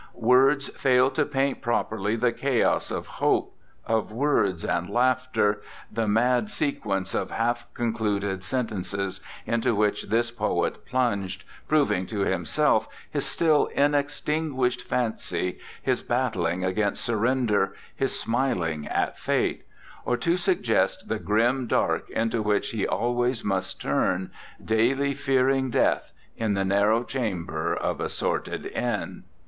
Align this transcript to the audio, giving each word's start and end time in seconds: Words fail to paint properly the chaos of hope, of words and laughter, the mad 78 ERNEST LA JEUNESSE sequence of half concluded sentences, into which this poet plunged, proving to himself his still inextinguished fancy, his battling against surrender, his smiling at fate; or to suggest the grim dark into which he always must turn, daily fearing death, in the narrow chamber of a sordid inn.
Words 0.15 0.69
fail 0.69 1.11
to 1.11 1.27
paint 1.27 1.61
properly 1.61 2.15
the 2.15 2.31
chaos 2.31 2.89
of 2.89 3.05
hope, 3.05 3.55
of 3.85 4.11
words 4.11 4.65
and 4.65 4.89
laughter, 4.89 5.61
the 5.91 6.07
mad 6.07 6.49
78 6.49 6.49
ERNEST 6.49 6.51
LA 6.51 6.51
JEUNESSE 6.51 6.53
sequence 6.55 7.13
of 7.13 7.29
half 7.37 7.73
concluded 7.75 8.43
sentences, 8.43 9.19
into 9.45 9.75
which 9.75 10.05
this 10.09 10.31
poet 10.31 10.87
plunged, 10.87 11.43
proving 11.67 12.07
to 12.07 12.21
himself 12.21 12.87
his 13.11 13.27
still 13.27 13.67
inextinguished 13.75 14.81
fancy, 14.81 15.59
his 15.83 16.01
battling 16.01 16.63
against 16.65 17.05
surrender, 17.05 17.75
his 17.95 18.19
smiling 18.19 18.87
at 18.87 19.19
fate; 19.19 19.67
or 20.03 20.17
to 20.17 20.35
suggest 20.35 21.09
the 21.09 21.19
grim 21.19 21.67
dark 21.67 22.09
into 22.09 22.41
which 22.41 22.71
he 22.71 22.87
always 22.87 23.43
must 23.43 23.79
turn, 23.79 24.31
daily 24.65 25.13
fearing 25.13 25.69
death, 25.69 26.11
in 26.35 26.53
the 26.55 26.65
narrow 26.65 27.03
chamber 27.03 27.75
of 27.75 27.99
a 28.01 28.09
sordid 28.09 28.65
inn. 28.65 29.25